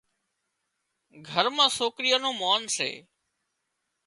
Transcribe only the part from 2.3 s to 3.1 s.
مانَ سي